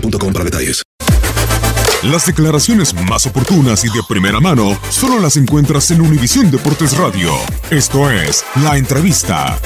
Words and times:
para 0.00 0.44
detalles. 0.44 0.82
Las 2.02 2.26
declaraciones 2.26 2.94
más 3.08 3.26
oportunas 3.26 3.84
y 3.84 3.88
de 3.88 4.02
primera 4.08 4.40
mano 4.40 4.78
solo 4.90 5.18
las 5.20 5.36
encuentras 5.36 5.90
en 5.90 6.02
Univisión 6.02 6.50
Deportes 6.50 6.96
Radio. 6.96 7.30
Esto 7.70 8.10
es 8.10 8.44
La 8.62 8.76
Entrevista. 8.76 9.58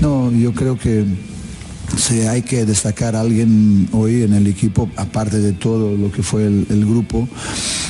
No, 0.00 0.32
yo 0.32 0.54
creo 0.54 0.78
que 0.78 1.04
si 1.96 2.20
hay 2.22 2.42
que 2.42 2.64
destacar 2.64 3.16
a 3.16 3.20
alguien 3.20 3.88
hoy 3.92 4.22
en 4.22 4.32
el 4.32 4.46
equipo, 4.46 4.88
aparte 4.96 5.38
de 5.38 5.52
todo 5.52 5.96
lo 5.96 6.10
que 6.10 6.22
fue 6.22 6.46
el, 6.46 6.66
el 6.70 6.86
grupo, 6.86 7.28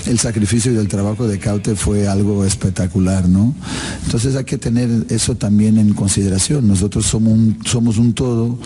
el 0.06 0.18
sacrificio 0.18 0.72
y 0.72 0.76
el 0.76 0.88
trabajo 0.88 1.28
de 1.28 1.38
Caute 1.38 1.76
fue 1.76 2.08
algo 2.08 2.44
espectacular, 2.44 3.28
¿no? 3.28 3.54
Entonces 4.08 4.36
hay 4.36 4.44
que 4.44 4.56
tener 4.56 4.88
eso 5.10 5.34
también 5.34 5.76
en 5.76 5.92
consideración. 5.92 6.66
Nosotros 6.66 7.04
somos 7.04 7.30
un, 7.34 7.58
somos 7.66 7.98
un 7.98 8.14
todo 8.14 8.58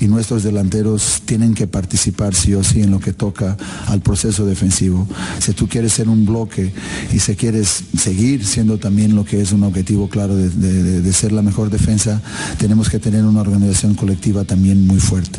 y 0.00 0.08
nuestros 0.08 0.42
delanteros 0.42 1.22
tienen 1.24 1.54
que 1.54 1.68
participar 1.68 2.34
sí 2.34 2.52
o 2.54 2.64
sí 2.64 2.80
en 2.80 2.90
lo 2.90 2.98
que 2.98 3.12
toca 3.12 3.56
al 3.86 4.00
proceso 4.00 4.44
defensivo. 4.44 5.06
Si 5.38 5.52
tú 5.52 5.68
quieres 5.68 5.92
ser 5.92 6.08
un 6.08 6.26
bloque 6.26 6.72
y 7.14 7.20
si 7.20 7.36
quieres 7.36 7.84
seguir 7.96 8.44
siendo 8.44 8.78
también 8.78 9.14
lo 9.14 9.24
que 9.24 9.40
es 9.40 9.52
un 9.52 9.62
objetivo 9.62 10.08
claro 10.08 10.34
de, 10.34 10.50
de- 10.50 11.00
de- 11.00 11.12
ser 11.12 11.30
la 11.30 11.42
mejor 11.42 11.70
defensa, 11.70 12.20
tenemos 12.58 12.90
que 12.90 12.98
tener 12.98 13.24
una 13.24 13.40
organización 13.40 13.94
colectiva 13.94 14.42
también 14.42 14.84
muy 14.84 14.98
fuerte. 14.98 15.38